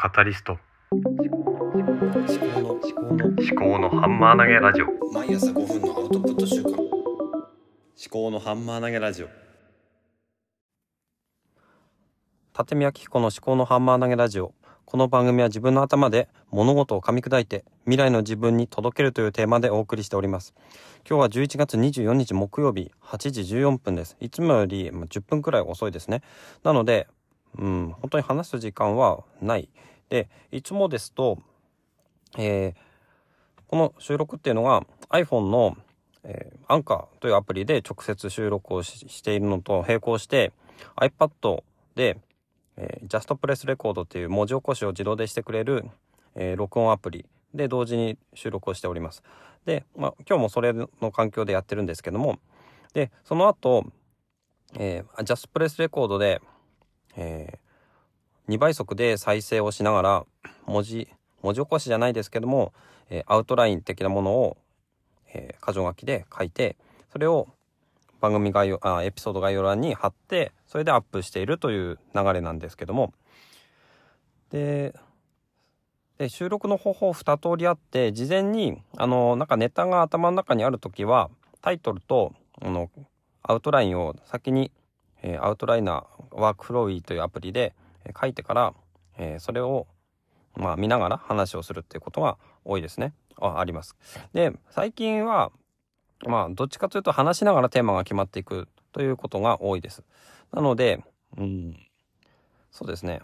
[0.00, 0.56] カタリスト。
[0.92, 4.86] 思考の思考の思考のハンマー投げラジオ。
[5.12, 6.78] 毎朝5分のアウトプット週間思
[8.08, 9.28] 考のハンマー投げラジオ。
[12.56, 14.54] 立見明彦の思考のハンマー投げラジオ。
[14.84, 20.54] この番組は自分の頭で物事を噛み砕いて未来の自分に届けるというテーマでお送りしております。
[21.10, 24.16] 今日は11月24日木曜日8時14分です。
[24.20, 26.22] いつもよりまあ10分くらい遅いですね。
[26.62, 27.08] なので
[27.56, 27.94] うん。
[28.00, 29.68] 本当に話す時間はない。
[30.08, 31.38] でいつもですと
[32.36, 32.88] えー
[33.68, 35.76] この収録っていうのが iPhone の、
[36.24, 40.52] えー、アンカーというアプリで直接収録をしているのと並行して
[40.96, 41.62] iPad
[41.94, 42.18] で、
[42.76, 45.84] えー、Just Press Record っていう文字起こしを自動でしてくれる、
[46.34, 49.22] えー録音アプリで同時に収録をしております。
[49.66, 52.38] で、まあ、今日もそれの環境でやってるんですけども。
[52.94, 53.84] でその後、
[54.78, 56.40] えー、Just Press Record で、
[57.18, 60.26] えー、2倍速で再生をしながら
[60.66, 61.08] 文字
[61.42, 62.72] 文字起こしじゃないですけども、
[63.10, 64.56] えーアウトライン的なものを、
[65.32, 66.76] えー箇条書きで書いて
[67.12, 67.48] それを
[68.20, 73.12] 番組概要あエピソード概要欄に貼ってそれでアップしているという流れなんですけども。
[74.50, 74.94] で
[76.16, 81.30] で収録の方法2通りあって事前にあのなんかネタが頭の中にある時は
[81.60, 82.90] タイトルとあの
[83.42, 84.72] アウトラインを先に、
[85.22, 88.74] えーアウトライナーワークフローイーというアプリでえ書いてから、
[89.18, 89.86] えーそれを
[90.56, 93.12] まあ見ながら話をするっていうことが多いですね。
[93.40, 93.96] ああります。
[94.32, 95.52] で最近は
[96.26, 100.02] まあどっちかというと話しながらテーマが決まっていくということが多いです。
[100.52, 101.04] なので、
[101.36, 101.76] うん、
[102.72, 103.20] そうですね。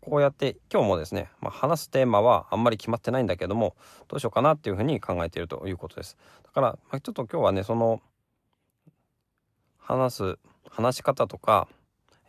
[0.00, 3.76] こうやって今日もですね、まあ、話すテーマはあんまり決まってないんだけども
[4.06, 6.16] どうしようかなっていうふうに考えているということです。
[6.44, 8.00] だから、まあ、ちょっと今日はねその
[9.78, 10.38] 話す
[10.70, 11.68] 話し方とか、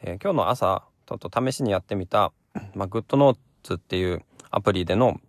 [0.02, 2.32] えー今日の朝ちょっと試しにやってみた、
[2.76, 5.20] まあ、グッドノーツっていうアプリでの、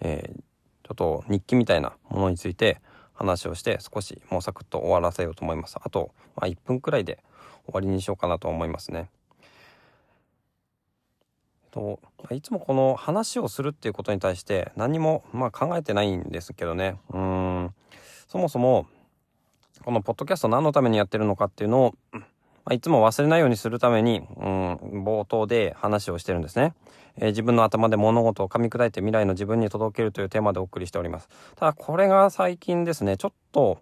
[0.00, 0.42] えー
[0.88, 2.80] ちょっと日記みたいなものについて
[3.12, 5.76] 話をして少しもうサクッと終わらせようと思います。
[5.78, 7.22] あと、まあ、1分くらいで
[7.66, 9.10] 終わりにしようかなと思いますね。
[11.70, 12.00] と
[12.30, 17.74] いつもこの話をするっていうことに対して何もまあ考えてないんですけどねうん
[18.26, 18.86] そもそも
[19.88, 22.20] このポッドキャスト何のためにやってるのかっていうのを、ま
[22.66, 26.74] あ、いつも忘れないようにするために、うん、冒頭で話をしてるんですね、
[27.16, 33.78] えー自分の頭で物事を噛み砕いて未来の自分に届けるというテーマでお送りしておりますただこれが最近ですねちょっと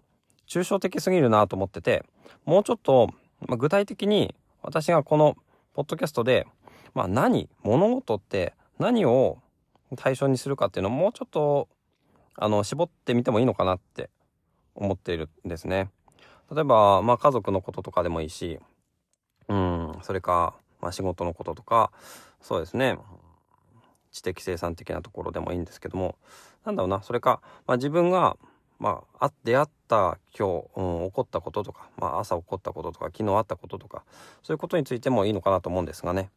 [0.47, 2.05] 抽象的すぎるなと思ってて
[2.45, 3.09] もうちょっと、
[3.45, 5.35] まあ具体的に私がこの
[5.73, 6.47] ポッドキャストで
[6.93, 9.39] まあ何物事って何を
[9.97, 11.67] 対象にするかっていうのをもうちょっと
[12.37, 14.09] あの絞ってみてもいいのかなって
[14.73, 15.89] 思っているんですね。
[16.51, 18.59] 例えば、まあ、家族のこととかでもいいし
[19.47, 21.91] うんそれか、まあ、仕事のこととか
[22.41, 22.97] そうですね
[24.11, 26.15] 知的生産的なところでもいいんですけども
[26.65, 28.37] なんだろうなそれか、まあ、自分が、
[28.79, 34.03] まあ、出会った今日、うん、起こったこととか、まあ、朝起こったこととか昨日あったこととか
[34.43, 36.29] そういうことについてもいいのかなと思うんですがね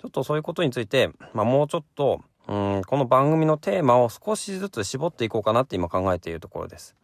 [0.00, 6.94] ちょっとそういうことについて、まあ、もうちょっとうんこの番組のテーマを少しずつ絞っていこうかなって今考えているところです。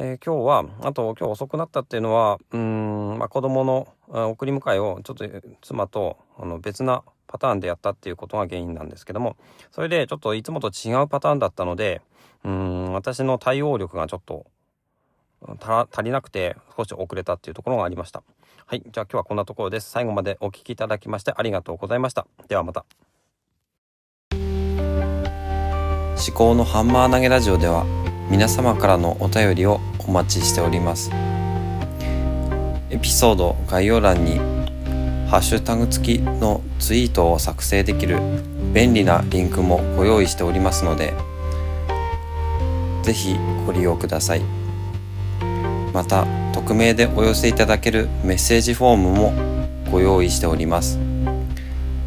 [0.00, 5.26] えー今日はあと今日遅くなったっていうのはうん、まあ、子供の送り迎えをちょっと
[5.60, 9.36] 妻とあの別なパターンでやったっていうことが原因なんですけども
[9.72, 12.00] それでちょっといつもと違うパターンだったので
[12.44, 14.46] うん私の対応力がちょっと
[15.60, 18.22] 足りなくて少し遅れたっていうところがありました。
[18.66, 19.90] はいじゃあ今日はこんなところです。
[19.90, 22.28] 最後までお聞きいただきましてありがとうございました。
[22.46, 22.84] ではまた。
[24.32, 27.84] 思考のハンマー投げラジオでは
[28.30, 31.10] 皆様からのお便りをお待ちしております。
[32.90, 34.38] エピソード概要欄に
[35.28, 38.18] ハッシュタグ付きのツイートを作成できる
[38.72, 41.12] 便利なリンクもご用意しておりますので
[43.02, 43.36] ぜひ
[43.66, 44.40] ご利用ください。
[45.92, 49.32] また匿名でお寄せいただけるメッセージフォームも
[49.90, 50.98] ご用意しております。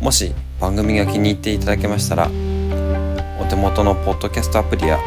[0.01, 2.31] もし番組が気に入っていただけましたら
[3.39, 4.99] お手元のポッドキャストアプリや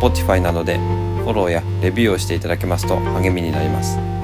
[0.00, 4.19] Spotify などでォローやレビューをしていただけますと励みになります。